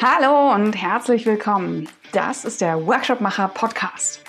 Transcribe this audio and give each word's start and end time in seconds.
Hallo 0.00 0.54
und 0.54 0.80
herzlich 0.80 1.26
willkommen. 1.26 1.88
Das 2.12 2.44
ist 2.44 2.60
der 2.60 2.86
Workshopmacher 2.86 3.48
Podcast. 3.48 4.20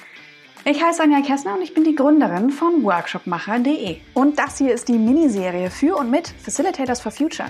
Ich 0.66 0.84
heiße 0.84 1.04
Anja 1.04 1.22
Kessner 1.22 1.54
und 1.54 1.62
ich 1.62 1.76
bin 1.76 1.84
die 1.84 1.94
Gründerin 1.94 2.50
von 2.50 2.82
workshopmacher.de. 2.82 3.98
Und 4.16 4.40
das 4.40 4.58
hier 4.58 4.74
ist 4.74 4.88
die 4.88 4.98
Miniserie 4.98 5.70
für 5.70 5.96
und 5.96 6.10
mit 6.10 6.28
Facilitators 6.28 7.02
for 7.02 7.12
Future. 7.12 7.50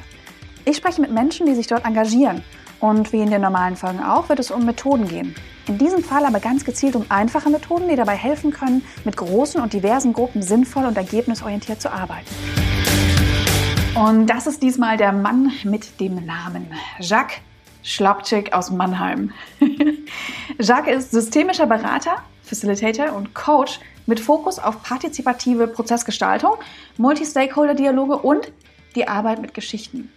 Ich 0.65 0.75
spreche 0.75 0.99
mit 0.99 1.11
Menschen, 1.11 1.45
die 1.45 1.55
sich 1.55 1.67
dort 1.67 1.85
engagieren. 1.85 2.43
Und 2.81 3.13
wie 3.13 3.21
in 3.21 3.31
den 3.31 3.39
normalen 3.39 3.77
Folgen 3.77 4.03
auch, 4.03 4.27
wird 4.27 4.39
es 4.39 4.51
um 4.51 4.65
Methoden 4.65 5.07
gehen. 5.07 5.33
In 5.69 5.77
diesem 5.77 6.03
Fall 6.03 6.25
aber 6.25 6.41
ganz 6.41 6.65
gezielt 6.65 6.97
um 6.97 7.05
einfache 7.07 7.49
Methoden, 7.49 7.87
die 7.87 7.95
dabei 7.95 8.17
helfen 8.17 8.51
können, 8.51 8.83
mit 9.05 9.15
großen 9.15 9.61
und 9.61 9.71
diversen 9.71 10.11
Gruppen 10.11 10.41
sinnvoll 10.41 10.83
und 10.83 10.97
ergebnisorientiert 10.97 11.81
zu 11.81 11.89
arbeiten. 11.89 12.27
Und 13.95 14.27
das 14.27 14.45
ist 14.45 14.61
diesmal 14.61 14.97
der 14.97 15.13
Mann 15.13 15.53
mit 15.63 16.01
dem 16.01 16.25
Namen 16.25 16.67
Jacques 16.99 17.39
Schlapczyk 17.83 18.53
aus 18.53 18.71
Mannheim. 18.71 19.31
Jacques 20.59 20.95
ist 20.95 21.11
systemischer 21.11 21.65
Berater, 21.65 22.17
Facilitator 22.43 23.15
und 23.15 23.33
Coach 23.33 23.79
mit 24.05 24.19
Fokus 24.19 24.59
auf 24.59 24.83
partizipative 24.83 25.67
Prozessgestaltung, 25.67 26.55
Multi-Stakeholder-Dialoge 26.97 28.17
und 28.17 28.51
die 28.95 29.07
Arbeit 29.07 29.41
mit 29.41 29.53
Geschichten. 29.53 30.11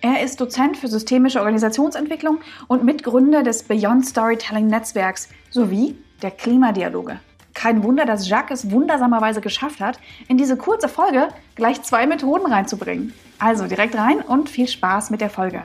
Er 0.00 0.22
ist 0.22 0.40
Dozent 0.40 0.76
für 0.76 0.88
systemische 0.88 1.40
Organisationsentwicklung 1.40 2.38
und 2.66 2.84
Mitgründer 2.84 3.42
des 3.42 3.62
Beyond 3.62 4.06
Storytelling 4.06 4.66
Netzwerks 4.66 5.28
sowie 5.50 5.96
der 6.22 6.32
Klimadialoge. 6.32 7.20
Kein 7.54 7.82
Wunder, 7.84 8.06
dass 8.06 8.28
Jacques 8.28 8.64
es 8.64 8.70
wundersamerweise 8.70 9.40
geschafft 9.40 9.80
hat, 9.80 10.00
in 10.26 10.38
diese 10.38 10.56
kurze 10.56 10.88
Folge 10.88 11.28
gleich 11.54 11.82
zwei 11.82 12.06
Methoden 12.06 12.46
reinzubringen. 12.46 13.12
Also 13.38 13.66
direkt 13.66 13.94
rein 13.94 14.20
und 14.20 14.48
viel 14.48 14.68
Spaß 14.68 15.10
mit 15.10 15.20
der 15.20 15.30
Folge. 15.30 15.62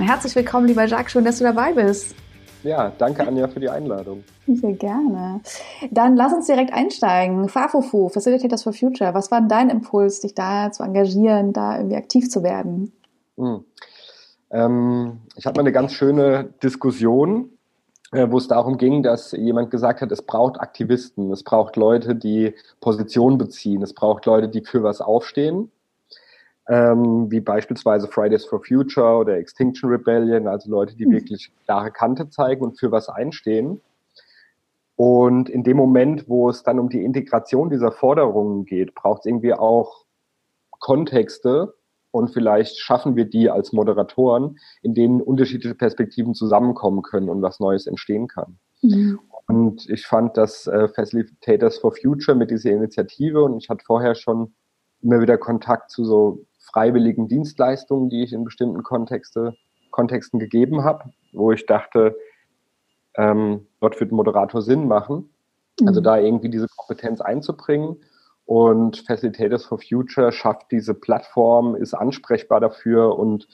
Herzlich 0.00 0.34
willkommen, 0.34 0.66
lieber 0.66 0.86
Jacques, 0.86 1.12
schön, 1.12 1.24
dass 1.24 1.38
du 1.38 1.44
dabei 1.44 1.74
bist. 1.74 2.14
Ja, 2.62 2.90
danke 2.96 3.26
Anja 3.26 3.48
für 3.48 3.60
die 3.60 3.68
Einladung. 3.68 4.24
Sehr 4.46 4.72
gerne. 4.72 5.40
Dann 5.90 6.16
lass 6.16 6.32
uns 6.32 6.46
direkt 6.46 6.72
einsteigen. 6.72 7.48
FAFUFU, 7.48 8.08
Facilitators 8.08 8.62
for 8.62 8.72
Future. 8.72 9.14
Was 9.14 9.30
war 9.30 9.42
dein 9.42 9.68
Impuls, 9.68 10.20
dich 10.20 10.34
da 10.34 10.72
zu 10.72 10.82
engagieren, 10.82 11.52
da 11.52 11.76
irgendwie 11.76 11.96
aktiv 11.96 12.30
zu 12.30 12.42
werden? 12.42 12.92
Hm. 13.36 13.64
Ähm, 14.50 15.20
ich 15.36 15.46
hatte 15.46 15.58
mal 15.58 15.62
eine 15.62 15.72
ganz 15.72 15.92
schöne 15.92 16.52
Diskussion, 16.62 17.50
äh, 18.12 18.26
wo 18.30 18.38
es 18.38 18.48
darum 18.48 18.78
ging, 18.78 19.02
dass 19.02 19.32
jemand 19.32 19.70
gesagt 19.70 20.00
hat, 20.00 20.10
es 20.12 20.22
braucht 20.22 20.60
Aktivisten, 20.60 21.30
es 21.30 21.44
braucht 21.44 21.76
Leute, 21.76 22.14
die 22.14 22.54
Position 22.80 23.38
beziehen, 23.38 23.82
es 23.82 23.94
braucht 23.94 24.26
Leute, 24.26 24.48
die 24.48 24.62
für 24.62 24.82
was 24.82 25.00
aufstehen 25.00 25.70
ähm, 26.70 27.28
wie 27.32 27.40
beispielsweise 27.40 28.06
Fridays 28.06 28.44
for 28.44 28.62
Future 28.64 29.18
oder 29.18 29.36
Extinction 29.36 29.90
Rebellion, 29.90 30.46
also 30.46 30.70
Leute, 30.70 30.94
die 30.96 31.04
mhm. 31.04 31.12
wirklich 31.12 31.52
klare 31.64 31.90
Kante 31.90 32.30
zeigen 32.30 32.62
und 32.62 32.78
für 32.78 32.92
was 32.92 33.08
einstehen. 33.08 33.80
Und 34.94 35.48
in 35.48 35.64
dem 35.64 35.76
Moment, 35.76 36.28
wo 36.28 36.48
es 36.48 36.62
dann 36.62 36.78
um 36.78 36.88
die 36.88 37.04
Integration 37.04 37.70
dieser 37.70 37.90
Forderungen 37.90 38.66
geht, 38.66 38.94
braucht 38.94 39.20
es 39.20 39.26
irgendwie 39.26 39.52
auch 39.52 40.04
Kontexte 40.78 41.74
und 42.12 42.28
vielleicht 42.28 42.78
schaffen 42.78 43.16
wir 43.16 43.24
die 43.24 43.50
als 43.50 43.72
Moderatoren, 43.72 44.58
in 44.82 44.94
denen 44.94 45.20
unterschiedliche 45.20 45.74
Perspektiven 45.74 46.34
zusammenkommen 46.34 47.02
können 47.02 47.28
und 47.28 47.42
was 47.42 47.58
Neues 47.58 47.88
entstehen 47.88 48.28
kann. 48.28 48.58
Mhm. 48.82 49.18
Und 49.48 49.90
ich 49.90 50.06
fand, 50.06 50.36
dass 50.36 50.68
äh, 50.68 50.86
Facilitators 50.88 51.78
for 51.78 51.92
Future 51.96 52.36
mit 52.36 52.52
dieser 52.52 52.70
Initiative 52.70 53.42
und 53.42 53.58
ich 53.58 53.68
hatte 53.68 53.84
vorher 53.84 54.14
schon 54.14 54.54
immer 55.02 55.20
wieder 55.20 55.38
Kontakt 55.38 55.90
zu 55.90 56.04
so 56.04 56.44
freiwilligen 56.72 57.28
Dienstleistungen, 57.28 58.10
die 58.10 58.22
ich 58.22 58.32
in 58.32 58.44
bestimmten 58.44 58.82
Kontexte, 58.82 59.54
Kontexten 59.90 60.38
gegeben 60.38 60.84
habe, 60.84 61.10
wo 61.32 61.52
ich 61.52 61.66
dachte, 61.66 62.16
ähm, 63.16 63.66
dort 63.80 63.98
wird 64.00 64.12
ein 64.12 64.16
Moderator 64.16 64.62
Sinn 64.62 64.86
machen. 64.86 65.30
Also 65.80 65.82
mhm. 65.82 65.88
Also 65.88 66.00
da 66.00 66.18
irgendwie 66.18 66.50
diese 66.50 66.68
Kompetenz 66.76 67.20
einzubringen. 67.20 67.96
Und 68.44 69.04
Facilitators 69.06 69.64
for 69.64 69.78
Future 69.78 70.32
schafft 70.32 70.72
diese 70.72 70.94
Plattform, 70.94 71.76
ist 71.76 71.94
ansprechbar 71.94 72.60
dafür 72.60 73.16
und 73.16 73.46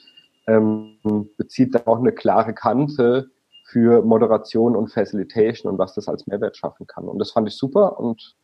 ähm, 0.47 0.97
bezieht 1.37 1.75
da 1.75 1.81
auch 1.85 1.99
eine 1.99 2.11
klare 2.11 2.53
Kante 2.53 3.29
für 3.65 4.01
Moderation 4.01 4.75
und 4.75 4.87
Facilitation 4.87 5.71
und 5.71 5.77
was 5.77 5.93
das 5.93 6.07
als 6.07 6.25
Mehrwert 6.25 6.57
schaffen 6.57 6.87
kann. 6.87 7.07
Und 7.07 7.19
das 7.19 7.31
fand 7.31 7.47
ich 7.47 7.55
super 7.55 7.99
und 7.99 8.35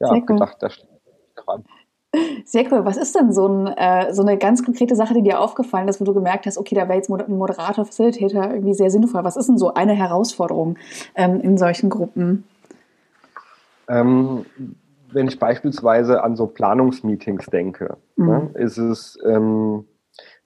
ja, 0.00 0.08
Sehr 0.08 0.20
gedacht, 0.22 0.56
da 0.60 0.68
steht 0.68 0.88
dran. 1.36 1.64
Sehr 2.44 2.70
cool. 2.70 2.84
Was 2.84 2.98
ist 2.98 3.14
denn 3.14 3.32
so, 3.32 3.48
ein, 3.48 3.66
äh, 3.68 4.12
so 4.12 4.22
eine 4.22 4.36
ganz 4.36 4.64
konkrete 4.64 4.96
Sache, 4.96 5.14
die 5.14 5.22
dir 5.22 5.40
aufgefallen 5.40 5.88
ist, 5.88 6.00
wo 6.00 6.04
du 6.04 6.12
gemerkt 6.12 6.44
hast, 6.44 6.58
okay, 6.58 6.74
da 6.74 6.82
wäre 6.82 6.96
jetzt 6.96 7.10
ein 7.10 7.38
Moderator, 7.38 7.86
Facilitator 7.86 8.50
irgendwie 8.50 8.74
sehr 8.74 8.90
sinnvoll. 8.90 9.24
Was 9.24 9.36
ist 9.36 9.48
denn 9.48 9.56
so 9.56 9.72
eine 9.72 9.94
Herausforderung 9.94 10.76
ähm, 11.14 11.40
in 11.40 11.56
solchen 11.56 11.88
Gruppen? 11.88 12.44
Ähm, 13.88 14.44
wenn 15.10 15.28
ich 15.28 15.38
beispielsweise 15.38 16.22
an 16.22 16.36
so 16.36 16.46
Planungsmeetings 16.46 17.46
denke, 17.46 17.96
mhm. 18.16 18.26
ne, 18.26 18.50
ist 18.54 18.76
es 18.76 19.18
ähm, 19.24 19.86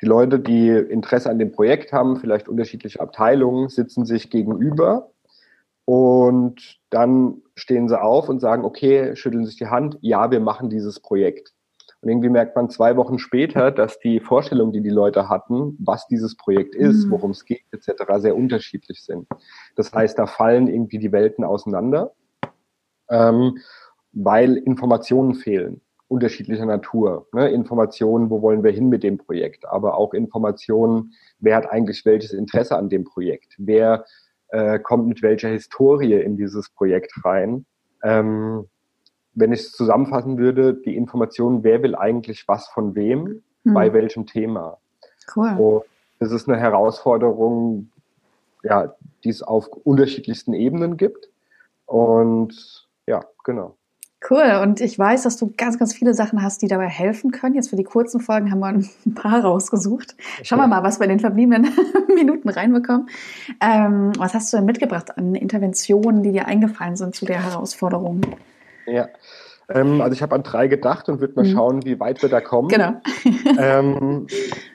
die 0.00 0.06
Leute, 0.06 0.38
die 0.38 0.69
Interesse 0.69 1.31
an 1.31 1.38
dem 1.38 1.50
Projekt 1.50 1.93
haben, 1.93 2.16
vielleicht 2.16 2.48
unterschiedliche 2.48 3.00
Abteilungen, 3.00 3.69
sitzen 3.69 4.04
sich 4.04 4.31
gegenüber 4.31 5.10
und 5.84 6.78
dann 6.91 7.43
stehen 7.54 7.88
sie 7.88 8.00
auf 8.00 8.28
und 8.28 8.41
sagen, 8.41 8.65
okay, 8.65 9.16
schütteln 9.16 9.47
sich 9.47 9.56
die 9.56 9.66
Hand, 9.66 9.98
ja, 10.00 10.31
wir 10.31 10.41
machen 10.41 10.71
dieses 10.71 11.00
Projekt. 11.00 11.56
Und 12.01 12.11
irgendwie 12.11 12.29
merkt 12.29 12.55
man 12.55 12.71
zwei 12.71 12.97
Wochen 12.97 13.19
später, 13.19 13.71
dass 13.71 13.99
die 13.99 14.21
Vorstellungen, 14.21 14.73
die 14.73 14.83
die 14.83 14.91
Leute 14.91 15.29
hatten, 15.29 15.77
was 15.81 16.07
dieses 16.07 16.37
Projekt 16.37 16.75
ist, 16.75 17.07
mhm. 17.07 17.11
worum 17.11 17.31
es 17.31 17.45
geht, 17.45 17.62
etc., 17.73 18.05
sehr 18.19 18.37
unterschiedlich 18.37 19.03
sind. 19.03 19.27
Das 19.77 19.93
heißt, 19.93 20.19
da 20.19 20.27
fallen 20.27 20.69
irgendwie 20.69 20.99
die 20.99 21.12
Welten 21.12 21.45
auseinander, 21.45 22.12
ähm, 23.09 23.59
weil 24.12 24.57
Informationen 24.57 25.34
fehlen 25.34 25.81
unterschiedlicher 26.09 26.67
Natur. 26.67 27.27
Ne? 27.33 27.51
Informationen, 27.51 28.31
wo 28.31 28.43
wollen 28.43 28.63
wir 28.63 28.71
hin 28.71 28.89
mit 28.89 29.03
dem 29.03 29.19
Projekt, 29.19 29.67
aber 29.67 29.97
auch 29.97 30.15
Informationen, 30.15 31.13
wer 31.41 31.57
hat 31.57 31.71
eigentlich 31.71 32.05
welches 32.05 32.33
Interesse 32.33 32.77
an 32.77 32.89
dem 32.89 33.05
Projekt, 33.05 33.55
wer 33.59 34.05
äh, 34.49 34.78
kommt 34.78 35.09
mit 35.09 35.23
welcher 35.23 35.49
Historie 35.49 36.15
in 36.15 36.37
dieses 36.37 36.71
Projekt 36.71 37.13
rein. 37.25 37.67
Ähm, 38.03 38.69
wenn 39.37 39.53
ich 39.53 39.61
es 39.61 39.73
zusammenfassen 39.73 40.39
würde, 40.39 40.75
die 40.75 40.97
Information, 40.97 41.63
wer 41.63 41.83
will 41.83 41.95
eigentlich 41.95 42.49
was 42.49 42.67
von 42.69 42.95
wem, 42.95 43.43
mhm. 43.63 43.75
bei 43.75 43.93
welchem 43.93 44.27
Thema. 44.27 44.79
Cool. 45.35 45.51
Und 45.59 45.83
das 46.19 46.33
ist 46.33 46.49
eine 46.49 46.59
Herausforderung, 46.59 47.91
ja, 48.63 48.95
die 49.23 49.29
es 49.29 49.43
auf 49.43 49.69
unterschiedlichsten 49.69 50.55
Ebenen 50.55 50.97
gibt. 50.97 51.29
Und 51.85 52.87
ja, 53.07 53.25
genau. 53.45 53.77
Cool. 54.29 54.61
Und 54.63 54.81
ich 54.81 54.99
weiß, 54.99 55.23
dass 55.23 55.37
du 55.37 55.53
ganz, 55.57 55.79
ganz 55.79 55.93
viele 55.93 56.15
Sachen 56.15 56.43
hast, 56.43 56.63
die 56.63 56.69
dabei 56.69 56.89
helfen 56.89 57.31
können. 57.31 57.55
Jetzt 57.55 57.69
für 57.69 57.77
die 57.77 57.85
kurzen 57.85 58.19
Folgen 58.19 58.51
haben 58.51 58.61
wir 58.61 58.69
ein 58.69 58.89
paar 59.15 59.45
rausgesucht. 59.45 60.17
Schauen 60.43 60.59
wir 60.59 60.67
mal, 60.67 60.83
was 60.83 60.99
wir 60.99 61.05
in 61.05 61.11
den 61.11 61.21
verbliebenen 61.21 61.69
Minuten 62.15 62.49
reinbekommen. 62.49 63.11
Ähm, 63.61 64.13
was 64.17 64.33
hast 64.33 64.51
du 64.53 64.57
denn 64.57 64.67
mitgebracht 64.67 65.17
an 65.19 65.35
Interventionen, 65.35 66.23
die 66.23 66.33
dir 66.33 66.47
eingefallen 66.47 66.97
sind 66.97 67.15
zu 67.15 67.27
der 67.27 67.45
Herausforderung? 67.45 68.23
Ja. 68.87 69.09
Ähm, 69.69 70.01
also 70.01 70.15
ich 70.15 70.23
habe 70.23 70.35
an 70.35 70.43
drei 70.43 70.69
gedacht 70.69 71.09
und 71.09 71.21
würde 71.21 71.35
mal 71.35 71.45
mhm. 71.45 71.53
schauen, 71.53 71.85
wie 71.85 71.99
weit 71.99 72.23
wir 72.23 72.29
da 72.29 72.41
kommen. 72.41 72.69
Genau. 72.69 72.93
ähm, 73.59 74.27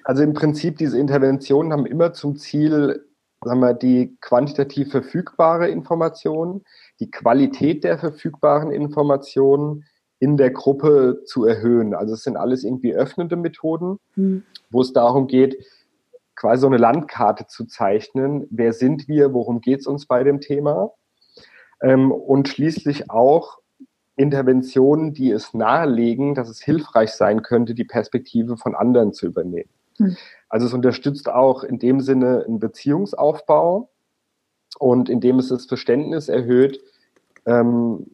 also 0.03 0.23
im 0.23 0.33
Prinzip, 0.33 0.77
diese 0.77 0.99
Interventionen 0.99 1.71
haben 1.71 1.85
immer 1.85 2.13
zum 2.13 2.35
Ziel, 2.35 3.05
sagen 3.43 3.61
wir, 3.61 3.73
die 3.73 4.17
quantitativ 4.21 4.91
verfügbare 4.91 5.69
Information, 5.69 6.63
die 6.99 7.09
Qualität 7.09 7.83
der 7.83 7.97
verfügbaren 7.97 8.71
Informationen 8.71 9.85
in 10.19 10.37
der 10.37 10.51
Gruppe 10.51 11.21
zu 11.25 11.45
erhöhen. 11.45 11.95
Also 11.95 12.13
es 12.13 12.23
sind 12.23 12.37
alles 12.37 12.63
irgendwie 12.63 12.93
öffnende 12.93 13.35
Methoden, 13.35 13.97
mhm. 14.15 14.43
wo 14.69 14.81
es 14.81 14.93
darum 14.93 15.27
geht, 15.27 15.57
quasi 16.35 16.61
so 16.61 16.67
eine 16.67 16.77
Landkarte 16.77 17.47
zu 17.47 17.65
zeichnen. 17.65 18.45
Wer 18.51 18.73
sind 18.73 19.07
wir? 19.07 19.33
Worum 19.33 19.61
geht 19.61 19.79
es 19.79 19.87
uns 19.87 20.05
bei 20.05 20.23
dem 20.23 20.39
Thema? 20.41 20.91
Ähm, 21.81 22.11
und 22.11 22.49
schließlich 22.49 23.09
auch 23.09 23.60
Interventionen, 24.21 25.13
die 25.13 25.31
es 25.31 25.53
nahelegen, 25.53 26.35
dass 26.35 26.49
es 26.49 26.61
hilfreich 26.61 27.11
sein 27.11 27.41
könnte, 27.41 27.73
die 27.73 27.83
Perspektive 27.83 28.57
von 28.57 28.75
anderen 28.75 29.13
zu 29.13 29.25
übernehmen. 29.25 29.69
Hm. 29.97 30.15
Also 30.49 30.67
es 30.67 30.73
unterstützt 30.73 31.29
auch 31.29 31.63
in 31.63 31.79
dem 31.79 32.01
Sinne 32.01 32.43
einen 32.45 32.59
Beziehungsaufbau 32.59 33.89
und 34.79 35.09
indem 35.09 35.39
es 35.39 35.49
das 35.49 35.65
Verständnis 35.65 36.29
erhöht, 36.29 36.81
ähm, 37.45 38.05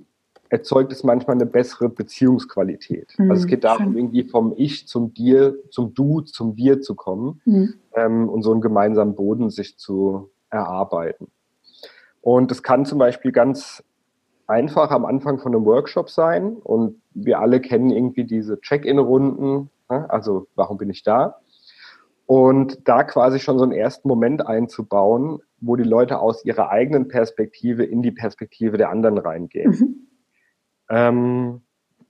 erzeugt 0.49 0.91
es 0.91 1.03
manchmal 1.03 1.35
eine 1.35 1.45
bessere 1.45 1.89
Beziehungsqualität. 1.89 3.13
Mhm, 3.17 3.31
also 3.31 3.43
es 3.43 3.47
geht 3.47 3.63
darum, 3.63 3.97
irgendwie 3.97 4.23
vom 4.23 4.53
Ich 4.55 4.87
zum 4.87 5.13
Dir, 5.13 5.55
zum 5.69 5.93
Du, 5.93 6.21
zum 6.21 6.55
Wir 6.55 6.81
zu 6.81 6.95
kommen 6.95 7.41
mhm. 7.45 7.73
ähm, 7.93 8.29
und 8.29 8.43
so 8.43 8.51
einen 8.51 8.61
gemeinsamen 8.61 9.15
Boden 9.15 9.49
sich 9.49 9.77
zu 9.77 10.29
erarbeiten. 10.49 11.27
Und 12.21 12.51
es 12.51 12.63
kann 12.63 12.85
zum 12.85 12.97
Beispiel 12.97 13.31
ganz 13.31 13.83
einfach 14.47 14.91
am 14.91 15.05
Anfang 15.05 15.39
von 15.39 15.53
einem 15.53 15.65
Workshop 15.65 16.09
sein 16.09 16.55
und 16.55 17.01
wir 17.13 17.39
alle 17.39 17.59
kennen 17.59 17.91
irgendwie 17.91 18.23
diese 18.23 18.59
Check-in-Runden, 18.61 19.69
ne? 19.89 20.09
also 20.09 20.47
warum 20.55 20.77
bin 20.77 20.89
ich 20.89 21.03
da? 21.03 21.37
Und 22.25 22.87
da 22.87 23.03
quasi 23.03 23.39
schon 23.39 23.57
so 23.57 23.63
einen 23.63 23.73
ersten 23.73 24.07
Moment 24.07 24.45
einzubauen, 24.45 25.39
wo 25.59 25.75
die 25.75 25.83
Leute 25.83 26.19
aus 26.19 26.43
ihrer 26.45 26.69
eigenen 26.69 27.07
Perspektive 27.07 27.83
in 27.83 28.01
die 28.01 28.11
Perspektive 28.11 28.77
der 28.77 28.89
anderen 28.89 29.17
reingehen. 29.17 29.71
Mhm. 29.71 30.07
Ähm, 30.89 31.61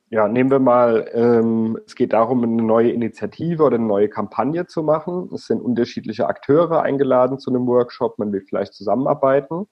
ja, 0.09 0.27
nehmen 0.27 0.49
wir 0.49 0.59
mal, 0.59 1.09
ähm, 1.13 1.77
es 1.85 1.95
geht 1.95 2.13
darum, 2.13 2.43
eine 2.43 2.61
neue 2.61 2.91
Initiative 2.91 3.63
oder 3.63 3.75
eine 3.75 3.85
neue 3.85 4.09
Kampagne 4.09 4.65
zu 4.65 4.81
machen. 4.81 5.29
Es 5.33 5.47
sind 5.47 5.61
unterschiedliche 5.61 6.27
Akteure 6.27 6.81
eingeladen 6.81 7.39
zu 7.39 7.49
einem 7.49 7.67
Workshop, 7.67 8.17
man 8.17 8.31
will 8.31 8.41
vielleicht 8.41 8.73
zusammenarbeiten. 8.73 9.67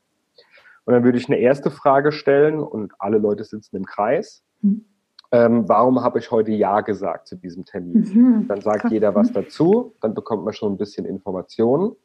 Und 0.86 0.94
dann 0.94 1.04
würde 1.04 1.18
ich 1.18 1.28
eine 1.28 1.40
erste 1.40 1.72
Frage 1.72 2.12
stellen 2.12 2.60
und 2.60 2.94
alle 3.00 3.18
Leute 3.18 3.44
sitzen 3.44 3.76
im 3.76 3.86
Kreis. 3.86 4.44
Mhm. 4.62 4.86
Ähm, 5.32 5.68
warum 5.68 6.02
habe 6.02 6.20
ich 6.20 6.32
heute 6.32 6.52
Ja 6.52 6.82
gesagt 6.82 7.28
zu 7.28 7.36
diesem 7.36 7.66
Termin? 7.66 8.02
Mhm. 8.14 8.48
Dann 8.48 8.62
sagt 8.62 8.92
jeder 8.92 9.16
was 9.16 9.32
dazu, 9.32 9.96
dann 10.02 10.14
bekommt 10.14 10.46
man 10.46 10.54
schon 10.54 10.74
ein 10.74 10.78
bisschen 10.78 11.06
Informationen. 11.06 11.96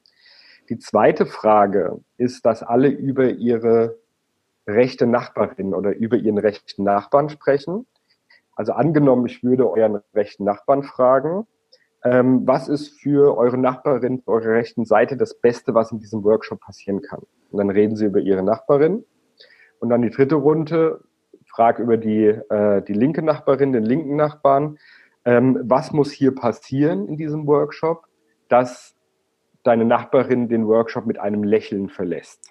Die 0.70 0.78
zweite 0.78 1.26
Frage 1.26 2.00
ist, 2.16 2.46
dass 2.46 2.62
alle 2.62 2.88
über 2.88 3.28
ihre 3.28 3.96
rechte 4.66 5.06
Nachbarin 5.06 5.74
oder 5.74 5.94
über 5.94 6.16
ihren 6.16 6.38
rechten 6.38 6.84
Nachbarn 6.84 7.28
sprechen. 7.28 7.86
Also 8.54 8.72
angenommen, 8.72 9.26
ich 9.26 9.42
würde 9.42 9.70
euren 9.70 10.00
rechten 10.14 10.44
Nachbarn 10.44 10.82
fragen, 10.82 11.46
ähm, 12.02 12.46
was 12.46 12.68
ist 12.68 13.00
für 13.00 13.36
eure 13.36 13.58
Nachbarin, 13.58 14.22
für 14.22 14.30
eure 14.30 14.52
rechten 14.52 14.84
Seite 14.84 15.16
das 15.16 15.38
Beste, 15.38 15.74
was 15.74 15.92
in 15.92 15.98
diesem 15.98 16.24
Workshop 16.24 16.60
passieren 16.60 17.02
kann? 17.02 17.20
Und 17.50 17.58
dann 17.58 17.70
reden 17.70 17.96
sie 17.96 18.06
über 18.06 18.20
ihre 18.20 18.42
Nachbarin. 18.42 19.04
Und 19.80 19.90
dann 19.90 20.02
die 20.02 20.10
dritte 20.10 20.36
Runde, 20.36 21.00
frag 21.46 21.78
über 21.78 21.96
die, 21.96 22.26
äh, 22.26 22.82
die 22.82 22.92
linke 22.92 23.22
Nachbarin, 23.22 23.72
den 23.72 23.84
linken 23.84 24.16
Nachbarn. 24.16 24.78
Ähm, 25.24 25.60
was 25.64 25.92
muss 25.92 26.10
hier 26.10 26.34
passieren 26.34 27.06
in 27.06 27.16
diesem 27.16 27.46
Workshop, 27.46 28.06
dass 28.48 28.94
deine 29.62 29.84
Nachbarin 29.84 30.48
den 30.48 30.66
Workshop 30.66 31.06
mit 31.06 31.18
einem 31.18 31.42
Lächeln 31.42 31.90
verlässt? 31.90 32.50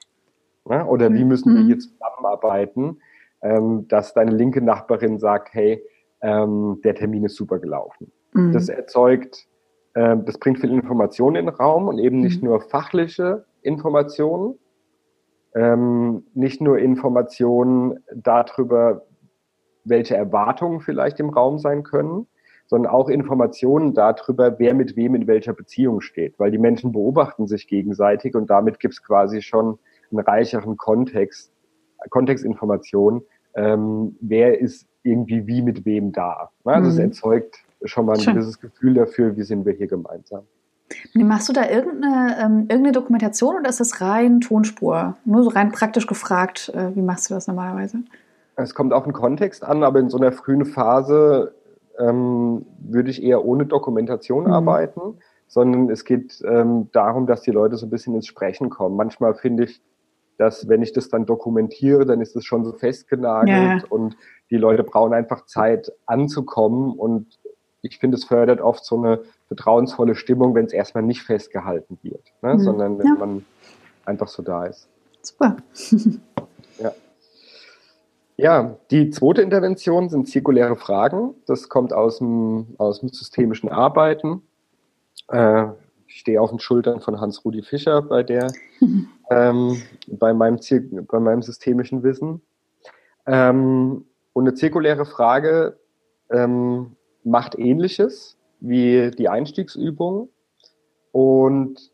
Ja? 0.69 0.86
Oder 0.86 1.12
wie 1.13 1.24
müssen 1.24 1.56
wir 1.56 1.63
mhm. 1.63 1.68
hier 1.68 1.80
zusammenarbeiten, 1.80 3.02
ähm, 3.42 3.88
dass 3.88 4.13
deine 4.13 4.31
linke 4.31 4.62
Nachbarin 4.62 5.18
sagt, 5.18 5.54
hey, 5.54 5.84
ähm, 6.22 6.81
der 6.84 6.95
Termin 6.95 7.24
ist 7.24 7.36
super 7.36 7.60
gelaufen. 7.60 8.12
Mhm. 8.34 8.52
Das 8.52 8.70
erzeugt, 8.70 9.48
äh, 9.94 10.18
das 10.26 10.38
bringt 10.38 10.60
viel 10.60 10.72
Information 10.72 11.36
in 11.36 11.46
den 11.46 11.56
Raum 11.56 11.88
und 11.88 12.00
eben 12.00 12.20
nicht 12.20 12.42
mhm. 12.42 12.50
nur 12.50 12.62
fachliche 12.62 13.46
Informationen, 13.62 14.56
ähm, 15.56 16.24
nicht 16.34 16.62
nur 16.62 16.78
Informationen 16.78 18.00
darüber, 18.14 19.04
welche 19.84 20.16
Erwartungen 20.16 20.81
vielleicht 20.81 21.20
im 21.20 21.30
Raum 21.30 21.58
sein 21.60 21.84
können, 21.84 22.28
sondern 22.68 22.92
auch 22.92 23.10
Informationen 23.10 23.96
darüber, 23.96 24.60
wer 24.60 24.76
mit 24.76 24.96
wem 24.96 25.16
in 25.16 25.26
welcher 25.26 25.54
Beziehung 25.54 26.02
steht. 26.02 26.38
Weil 26.38 26.52
die 26.52 26.60
Menschen 26.60 26.92
beobachten 26.92 27.48
sich 27.48 27.68
gegenseitig 27.68 28.36
und 28.36 28.50
damit 28.50 28.80
gibt 28.80 28.94
es 28.94 29.04
quasi 29.04 29.42
schon 29.42 29.80
einen 30.12 30.20
reicheren 30.20 30.78
Kontext, 30.78 31.52
Kontextinformation, 32.12 33.24
ähm, 33.56 34.16
wer 34.22 34.60
ist 34.60 34.88
irgendwie 35.04 35.48
wie 35.48 35.62
mit 35.62 35.86
wem 35.86 36.12
da. 36.12 36.52
Also 36.64 36.84
mhm. 36.84 36.90
es 36.90 37.00
erzeugt 37.00 37.64
schon 37.84 38.06
mal 38.06 38.14
ein 38.14 38.20
Schön. 38.20 38.34
gewisses 38.34 38.60
Gefühl 38.60 38.94
dafür, 38.94 39.36
wie 39.38 39.44
sind 39.44 39.66
wir 39.66 39.74
hier 39.74 39.88
gemeinsam. 39.88 40.44
Machst 41.14 41.48
du 41.50 41.54
da 41.54 41.70
irgendeine, 41.70 42.38
ähm, 42.40 42.60
irgendeine 42.62 42.92
Dokumentation 42.94 43.56
oder 43.56 43.70
ist 43.70 43.80
das 43.80 44.02
rein 44.02 44.42
Tonspur? 44.42 45.18
Nur 45.24 45.44
so 45.44 45.50
rein 45.50 45.72
praktisch 45.72 46.08
gefragt, 46.08 46.72
äh, 46.74 46.96
wie 46.96 47.02
machst 47.02 47.30
du 47.30 47.36
das 47.36 47.48
normalerweise? 47.48 48.00
Es 48.56 48.74
kommt 48.74 48.92
auf 48.92 49.04
den 49.04 49.14
Kontext 49.14 49.64
an, 49.64 49.84
aber 49.84 50.00
in 50.00 50.10
so 50.10 50.18
einer 50.18 50.31
frühen 50.31 50.66
Phase 50.66 51.54
ähm, 52.00 52.66
würde 52.80 53.10
ich 53.10 53.24
eher 53.24 53.46
ohne 53.46 53.66
Dokumentation 53.66 54.46
mhm. 54.46 54.52
arbeiten, 54.52 55.02
sondern 55.48 55.90
es 55.90 56.06
geht 56.06 56.42
ähm, 56.46 56.90
darum, 56.92 57.28
dass 57.28 57.42
die 57.42 57.52
Leute 57.52 57.78
so 57.78 57.86
ein 57.86 57.90
bisschen 57.90 58.16
ins 58.16 58.28
Sprechen 58.28 58.70
kommen. 58.70 58.96
Manchmal 58.96 59.36
finde 59.36 59.66
ich, 59.66 59.81
dass 60.38 60.70
wenn 60.70 60.81
ich 60.81 60.94
das 60.94 61.10
dann 61.10 61.26
dokumentiere, 61.26 62.06
dann 62.06 62.22
ist 62.22 62.36
es 62.36 62.46
schon 62.46 62.64
so 62.64 62.72
festgenagelt 62.72 63.81
ja. 63.81 63.88
und 63.90 64.16
die 64.50 64.58
Leute 64.58 64.84
brauchen 64.84 65.14
einfach 65.14 65.46
Zeit 65.46 65.92
anzukommen 66.06 66.94
und 66.94 67.38
ich 67.81 68.00
finde, 68.00 68.18
es 68.18 68.26
fördert 68.26 68.62
oft 68.62 68.84
so 68.84 68.98
eine 68.98 69.22
vertrauensvolle 69.48 70.16
Stimmung, 70.16 70.56
wenn 70.56 70.66
es 70.66 70.74
erstmal 70.74 71.04
nicht 71.04 71.24
festgehalten 71.24 71.98
wird, 72.02 72.24
ne? 72.42 72.56
mhm. 72.56 72.60
sondern 72.60 73.00
wenn 73.00 73.06
ja. 73.06 73.16
man 73.16 73.46
einfach 74.06 74.28
so 74.28 74.44
da 74.44 74.66
ist. 74.66 74.88
Super. 75.22 75.58
ja. 76.80 76.92
Ja, 78.38 78.78
die 78.90 79.10
zweite 79.10 79.42
Intervention 79.42 80.10
sind 80.10 80.30
zirkuläre 80.30 80.78
Fragen. 80.78 81.36
Das 81.46 81.68
kommt 81.68 81.92
aus 81.92 82.20
dem, 82.20 82.68
aus 82.78 83.02
dem 83.02 83.10
systemischen 83.10 83.70
Arbeiten. 83.70 84.44
Äh, 85.28 85.66
ich 86.08 86.22
stehe 86.22 86.42
auf 86.42 86.50
den 86.50 86.60
Schultern 86.60 87.02
von 87.02 87.20
Hans-Rudi 87.20 87.64
Fischer 87.64 88.02
bei 88.02 88.24
der, 88.24 88.48
ähm, 89.30 89.81
bei, 90.08 90.34
meinem 90.34 90.58
bei 91.08 91.20
meinem 91.20 91.42
systemischen 91.42 92.02
Wissen. 92.04 92.42
Ähm, 93.28 94.06
und 94.31 94.48
eine 94.48 94.54
zirkuläre 94.54 95.06
Frage 95.06 95.78
ähm, 96.31 96.96
macht 97.30 97.58
ähnliches 97.58 98.38
wie 98.60 99.12
die 99.12 99.30
Einstiegsübung 99.30 100.30
und 101.12 101.92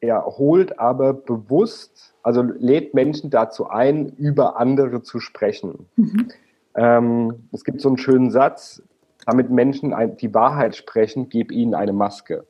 er 0.00 0.24
holt 0.26 0.80
aber 0.80 1.14
bewusst, 1.14 2.14
also 2.24 2.42
lädt 2.42 2.92
Menschen 2.92 3.30
dazu 3.30 3.68
ein, 3.68 4.08
über 4.16 4.58
andere 4.58 5.02
zu 5.02 5.20
sprechen. 5.20 5.86
Mhm. 5.94 6.28
Ähm, 6.74 7.48
es 7.52 7.62
gibt 7.62 7.80
so 7.80 7.88
einen 7.88 7.98
schönen 7.98 8.30
Satz, 8.32 8.82
damit 9.26 9.50
Menschen 9.50 9.94
die 10.20 10.34
Wahrheit 10.34 10.74
sprechen, 10.74 11.28
gib 11.28 11.52
ihnen 11.52 11.74
eine 11.74 11.92
Maske. 11.92 12.44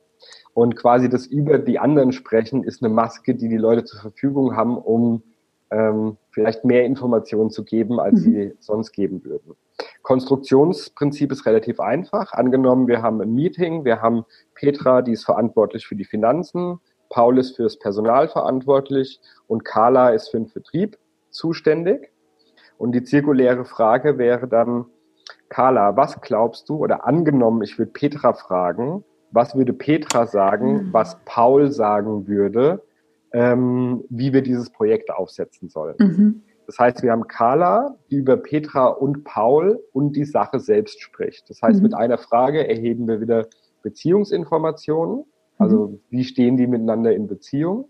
Und 0.55 0.75
quasi 0.75 1.09
das 1.09 1.27
über 1.27 1.59
die 1.59 1.77
anderen 1.77 2.11
sprechen 2.11 2.63
ist 2.63 2.83
eine 2.83 2.93
Maske, 2.93 3.35
die 3.35 3.49
die 3.49 3.57
Leute 3.57 3.83
zur 3.83 3.99
Verfügung 3.99 4.55
haben, 4.55 4.77
um 4.77 5.21
ähm, 5.69 6.17
vielleicht 6.31 6.65
mehr 6.65 6.85
Informationen 6.85 7.49
zu 7.49 7.63
geben, 7.63 7.99
als 7.99 8.21
mhm. 8.21 8.23
sie 8.23 8.53
sonst 8.59 8.91
geben 8.91 9.23
würden. 9.23 9.55
Konstruktionsprinzip 10.03 11.31
ist 11.31 11.45
relativ 11.45 11.79
einfach. 11.79 12.33
Angenommen, 12.33 12.87
wir 12.87 13.01
haben 13.01 13.21
ein 13.21 13.33
Meeting, 13.33 13.85
wir 13.85 14.01
haben 14.01 14.25
Petra, 14.53 15.01
die 15.01 15.13
ist 15.13 15.23
verantwortlich 15.23 15.87
für 15.87 15.95
die 15.95 16.05
Finanzen, 16.05 16.79
Paul 17.09 17.39
ist 17.39 17.55
fürs 17.55 17.79
Personal 17.79 18.27
verantwortlich 18.27 19.19
und 19.47 19.63
Carla 19.63 20.09
ist 20.09 20.29
für 20.29 20.37
den 20.37 20.47
Vertrieb 20.47 20.97
zuständig. 21.29 22.11
Und 22.77 22.93
die 22.93 23.03
zirkuläre 23.03 23.65
Frage 23.65 24.17
wäre 24.17 24.47
dann, 24.47 24.85
Carla, 25.47 25.95
was 25.95 26.19
glaubst 26.21 26.67
du, 26.67 26.77
oder 26.77 27.05
angenommen, 27.05 27.61
ich 27.61 27.77
würde 27.77 27.91
Petra 27.91 28.33
fragen, 28.33 29.03
was 29.31 29.55
würde 29.55 29.73
Petra 29.73 30.25
sagen, 30.27 30.73
mhm. 30.73 30.93
was 30.93 31.17
Paul 31.25 31.71
sagen 31.71 32.27
würde, 32.27 32.83
ähm, 33.31 34.03
wie 34.09 34.33
wir 34.33 34.41
dieses 34.41 34.69
Projekt 34.69 35.11
aufsetzen 35.11 35.69
sollen? 35.69 35.95
Mhm. 35.99 36.43
Das 36.65 36.79
heißt, 36.79 37.03
wir 37.03 37.11
haben 37.11 37.27
Carla, 37.27 37.95
die 38.09 38.17
über 38.17 38.37
Petra 38.37 38.87
und 38.87 39.23
Paul 39.23 39.83
und 39.91 40.15
die 40.15 40.25
Sache 40.25 40.59
selbst 40.59 41.01
spricht. 41.01 41.49
Das 41.49 41.61
heißt, 41.61 41.77
mhm. 41.77 41.83
mit 41.83 41.93
einer 41.93 42.17
Frage 42.17 42.67
erheben 42.67 43.07
wir 43.07 43.21
wieder 43.21 43.47
Beziehungsinformationen, 43.81 45.25
also 45.57 45.87
mhm. 45.87 45.99
wie 46.09 46.23
stehen 46.23 46.57
die 46.57 46.67
miteinander 46.67 47.13
in 47.13 47.27
Beziehung, 47.27 47.89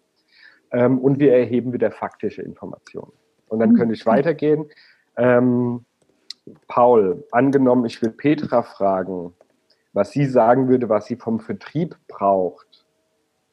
ähm, 0.71 0.97
und 0.99 1.19
wir 1.19 1.33
erheben 1.33 1.73
wieder 1.73 1.91
faktische 1.91 2.41
Informationen. 2.41 3.13
Und 3.47 3.59
dann 3.59 3.71
mhm. 3.71 3.75
könnte 3.75 3.93
ich 3.93 4.05
weitergehen. 4.05 4.65
Ähm, 5.17 5.85
Paul, 6.67 7.23
angenommen, 7.31 7.85
ich 7.85 8.01
will 8.01 8.11
Petra 8.11 8.63
fragen, 8.63 9.33
was 9.93 10.11
sie 10.11 10.25
sagen 10.25 10.67
würde, 10.67 10.89
was 10.89 11.05
sie 11.05 11.15
vom 11.15 11.39
Vertrieb 11.39 11.95
braucht 12.07 12.82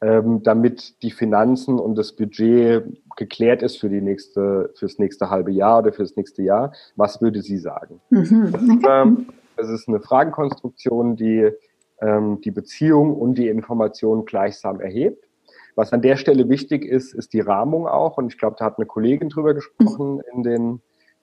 ähm, 0.03 0.43
damit 0.43 1.03
die 1.03 1.11
Finanzen 1.11 1.79
und 1.79 1.95
das 1.97 2.13
Budget 2.13 2.85
geklärt 3.17 3.63
ist 3.63 3.79
für 3.79 3.91
die 3.91 4.01
nächste, 4.01 4.73
fürs 4.75 4.99
nächste 4.99 5.29
halbe 5.29 5.51
Jahr 5.53 5.81
oder 5.81 5.93
fürs 5.93 6.17
nächste 6.17 6.43
Jahr. 6.43 6.73
Was 6.97 7.21
würde 7.21 7.43
sie 7.43 7.59
sagen? 7.59 8.01
Mhm. 8.09 8.51
Das, 8.53 8.63
ist, 8.63 8.87
ähm, 8.89 9.27
das, 9.57 9.69
ist, 9.69 9.89
eine 9.89 10.01
Fragenkonstruktion, 10.01 11.17
die 11.17 11.51
ähm, 12.01 12.41
die 12.41 12.51
Beziehung 12.51 13.15
und 13.15 13.35
die 13.35 13.49
Information 13.49 14.25
gleichsam 14.25 14.81
erhebt. 14.81 15.27
Was 15.75 15.93
an 15.93 16.01
der 16.01 16.17
Stelle 16.17 16.49
wichtig 16.49 16.85
ist, 16.85 17.15
ist 17.15 17.33
die 17.35 17.41
Rahmung 17.41 17.87
auch. 17.87 18.17
Und 18.17 18.33
ich 18.33 18.39
glaube, 18.39 18.57
da 18.59 18.65
hat 18.65 18.79
eine 18.79 18.87
Kollegin 18.87 19.29
drüber 19.29 19.55
gesprochen 19.55 20.23
in 20.33 20.43
den 20.43 20.81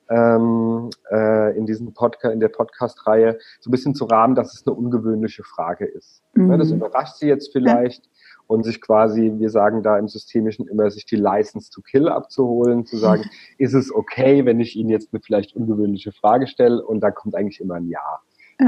ähm, 0.10 0.90
äh, 1.12 1.58
in 1.58 1.66
diesem 1.66 1.94
Podcast, 1.94 2.34
in 2.34 2.40
der 2.40 2.48
Podcast-Reihe, 2.48 3.40
so 3.60 3.70
ein 3.70 3.72
bisschen 3.72 3.94
zu 3.94 4.06
rahmen, 4.06 4.36
dass 4.36 4.54
es 4.54 4.66
eine 4.66 4.74
ungewöhnliche 4.74 5.44
Frage 5.44 5.86
ist. 5.86 6.24
Mhm. 6.34 6.58
Das 6.58 6.72
überrascht 6.72 7.18
sie 7.18 7.28
jetzt 7.28 7.52
vielleicht. 7.52 8.06
Ja 8.06 8.12
und 8.48 8.64
sich 8.64 8.82
quasi, 8.82 9.34
wir 9.38 9.50
sagen 9.50 9.84
da 9.84 9.98
im 10.00 10.08
Systemischen 10.08 10.68
immer, 10.68 10.90
sich 10.90 11.06
die 11.06 11.18
License 11.18 11.70
to 11.70 11.82
Kill 11.82 12.08
abzuholen, 12.08 12.86
zu 12.86 12.98
sagen, 12.98 13.26
ist 13.58 13.74
es 13.74 13.94
okay, 13.94 14.46
wenn 14.46 14.60
ich 14.60 14.76
Ihnen 14.76 14.90
jetzt 14.90 15.14
eine 15.14 15.22
vielleicht 15.22 15.56
ungewöhnliche 15.56 16.12
Frage 16.12 16.48
stelle 16.48 16.84
und 16.84 17.02
da 17.02 17.12
kommt 17.12 17.36
eigentlich 17.36 17.60
immer 17.60 17.76
ein 17.76 17.88
Ja. 17.88 18.22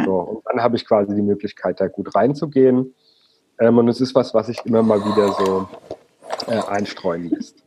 So, 0.05 0.19
und 0.19 0.43
dann 0.45 0.61
habe 0.61 0.75
ich 0.75 0.85
quasi 0.85 1.15
die 1.15 1.21
Möglichkeit, 1.21 1.79
da 1.79 1.87
gut 1.87 2.13
reinzugehen. 2.13 2.93
Ähm, 3.59 3.77
und 3.77 3.87
es 3.87 4.01
ist 4.01 4.13
was, 4.13 4.33
was 4.33 4.47
sich 4.47 4.63
immer 4.65 4.83
mal 4.83 4.99
wieder 4.99 5.31
so 5.33 5.67
äh, 6.47 6.61
einstreuen 6.67 7.29
lässt. 7.29 7.63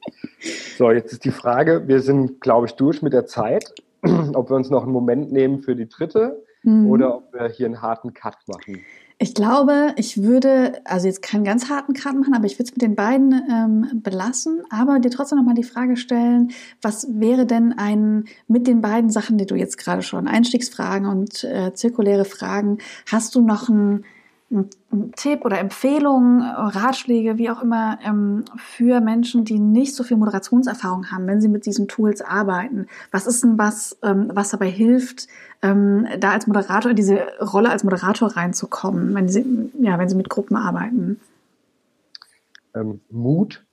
So, 0.79 0.91
jetzt 0.91 1.13
ist 1.13 1.25
die 1.25 1.31
Frage, 1.31 1.87
wir 1.89 2.01
sind, 2.01 2.41
glaube 2.41 2.67
ich, 2.67 2.73
durch 2.75 3.03
mit 3.03 3.13
der 3.13 3.27
Zeit, 3.27 3.75
ob 4.35 4.51
wir 4.51 4.57
uns 4.57 4.71
noch 4.71 4.85
einen 4.85 4.93
Moment 4.93 5.33
nehmen 5.33 5.63
für 5.63 5.75
die 5.75 5.89
dritte 5.89 6.43
mhm. 6.63 6.89
oder 6.89 7.17
ob 7.17 7.33
wir 7.33 7.49
hier 7.49 7.67
einen 7.67 7.83
harten 7.83 8.15
Cut 8.15 8.37
machen. 8.47 8.81
Ich 9.23 9.35
glaube, 9.35 9.95
ich 9.95 10.21
würde, 10.21 10.81
also 10.85 11.07
jetzt 11.07 11.23
keinen 11.23 11.45
ganz 11.45 11.71
harten 11.71 11.93
Cut 11.93 12.17
machen, 12.17 12.35
aber 12.35 12.47
ich 12.47 12.55
würde 12.55 12.65
es 12.65 12.73
mit 12.73 12.83
den 12.83 12.97
beiden 12.97 13.33
ähm, 13.49 14.03
belassen, 14.03 14.65
aber 14.69 14.99
dir 14.99 15.13
trotzdem 15.13 15.39
nochmal 15.39 15.55
die 15.55 15.63
Frage 15.63 15.97
stellen, 15.97 16.51
was 16.81 17.07
wäre 17.09 17.47
denn 17.47 17.73
ein, 17.73 18.25
mit 18.49 18.67
den 18.67 18.81
beiden 18.81 19.11
Sachen, 19.11 19.39
die 19.39 19.47
du 19.47 19.55
jetzt 19.55 19.79
gerade 19.79 20.03
schon, 20.03 20.27
Einstiegsfragen 20.27 21.07
und 21.07 21.45
äh, 21.45 21.73
zirkuläre 21.73 22.25
Fragen, 22.25 22.79
hast 23.07 23.37
du 23.37 23.43
noch 23.43 23.69
ein, 23.69 24.05
ein 24.53 25.13
Tipp 25.17 25.45
oder 25.45 25.59
Empfehlungen, 25.59 26.43
Ratschläge, 26.43 27.39
wie 27.39 27.51
auch 27.51 27.63
immer, 27.63 27.99
ähm, 28.05 28.45
für 28.57 29.01
Menschen, 29.01 29.45
die 29.45 29.59
nicht 29.59 29.95
so 29.95 30.05
viel 30.05 30.19
Moderationserfahrung 30.19 31.11
haben, 31.11 31.27
wenn 31.27 31.41
sie 31.41 31.49
mit 31.49 31.65
diesen 31.65 31.89
Tools 31.89 32.21
arbeiten? 32.21 32.87
Was 33.11 33.27
ist 33.27 33.43
denn 33.43 33.59
was, 33.59 33.99
ähm, 34.03 34.31
was 34.35 34.51
dabei 34.51 34.69
hilft, 34.69 35.27
ähm, 35.63 36.07
da 36.19 36.33
als 36.33 36.47
Moderator 36.47 36.91
in 36.91 36.97
diese 36.97 37.27
Rolle 37.41 37.71
als 37.71 37.83
Moderator 37.83 38.37
reinzukommen, 38.37 39.15
wenn 39.15 39.29
sie, 39.29 39.73
ja, 39.81 39.99
wenn 39.99 40.09
sie 40.09 40.17
mit 40.17 40.29
Gruppen 40.29 40.57
arbeiten? 40.57 41.19
Mut. 43.11 43.65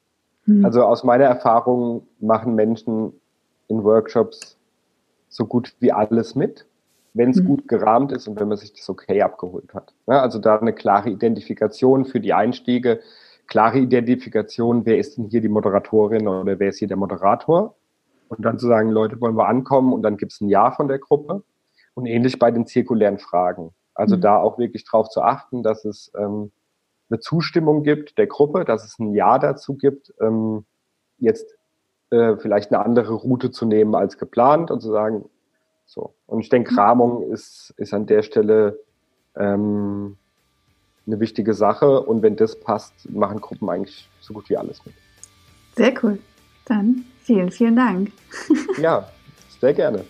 Hm. 0.46 0.64
Also 0.64 0.84
aus 0.84 1.04
meiner 1.04 1.26
Erfahrung 1.26 2.08
machen 2.20 2.56
Menschen 2.56 3.14
in 3.68 3.84
Workshops 3.84 4.58
so 5.30 5.46
gut 5.46 5.76
wie 5.80 5.92
alles 5.92 6.36
mit 6.36 6.66
wenn 7.14 7.32
es 7.32 7.38
mhm. 7.38 7.46
gut 7.46 7.68
gerahmt 7.68 8.12
ist 8.12 8.28
und 8.28 8.40
wenn 8.40 8.48
man 8.48 8.58
sich 8.58 8.74
das 8.74 8.90
okay 8.90 9.22
abgeholt 9.22 9.74
hat. 9.74 9.94
Ja, 10.08 10.22
also 10.22 10.40
da 10.40 10.58
eine 10.58 10.74
klare 10.74 11.10
Identifikation 11.10 12.06
für 12.06 12.20
die 12.20 12.34
Einstiege, 12.34 13.02
klare 13.48 13.80
Identifikation, 13.80 14.86
wer 14.86 14.98
ist 14.98 15.18
denn 15.18 15.26
hier 15.26 15.42
die 15.42 15.50
Moderatorin 15.50 16.28
oder 16.28 16.60
wer 16.60 16.70
ist 16.70 16.80
hier 16.80 16.88
der 16.88 16.98
Moderator? 16.98 17.76
Und 18.30 18.46
dann 18.46 18.60
zu 18.60 18.68
sagen, 18.68 18.90
Leute, 18.90 19.20
wollen 19.20 19.36
wir 19.36 19.48
ankommen 19.48 19.92
und 19.92 20.04
dann 20.04 20.18
gibt 20.18 20.32
es 20.32 20.42
ein 20.42 20.50
Ja 20.50 20.72
von 20.72 20.88
der 20.88 21.00
Gruppe. 21.00 21.44
Und 21.96 22.06
ähnlich 22.06 22.40
bei 22.40 22.52
den 22.52 22.66
zirkulären 22.66 23.18
Fragen. 23.18 23.72
Also 23.96 24.16
mhm. 24.16 24.22
da 24.22 24.38
auch 24.38 24.58
wirklich 24.58 24.86
darauf 24.86 25.10
zu 25.10 25.22
achten, 25.22 25.64
dass 25.64 25.84
es 25.84 26.12
ähm, 26.16 26.52
eine 27.10 27.20
Zustimmung 27.20 27.84
gibt 27.84 28.18
der 28.18 28.28
Gruppe, 28.28 28.64
dass 28.64 28.86
es 28.86 29.00
ein 29.00 29.14
Ja 29.14 29.40
dazu 29.40 29.76
gibt, 29.76 30.14
ähm, 30.22 30.66
jetzt 31.18 31.58
äh, 32.12 32.38
vielleicht 32.38 32.72
eine 32.72 32.84
andere 32.86 33.14
Route 33.14 33.52
zu 33.52 33.66
nehmen 33.66 33.96
als 33.96 34.18
geplant 34.18 34.72
und 34.72 34.82
zu 34.82 34.92
sagen, 34.92 35.26
so. 35.90 36.14
Und 36.28 36.42
ich 36.42 36.50
denke, 36.50 36.78
Rahmung 36.78 37.32
ist, 37.32 37.74
ist 37.78 37.94
an 37.96 38.06
der 38.06 38.22
Stelle 38.22 38.80
ähm, 39.36 40.18
eine 41.08 41.20
wichtige 41.20 41.56
Sache. 41.56 42.02
Und 42.02 42.22
wenn 42.22 42.36
das 42.36 42.60
passt, 42.60 42.94
machen 43.10 43.42
Gruppen 43.42 43.70
eigentlich 43.70 44.08
so 44.20 44.34
gut 44.34 44.50
wie 44.50 44.58
alles 44.58 44.86
mit. 44.86 44.94
Sehr 45.76 45.94
cool. 46.04 46.20
Dann 46.66 47.06
vielen, 47.24 47.50
vielen 47.50 47.76
Dank. 47.76 48.12
ja, 48.78 49.10
sehr 49.60 49.74
gerne. 49.74 50.06